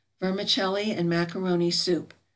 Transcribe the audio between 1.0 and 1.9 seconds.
Macaroni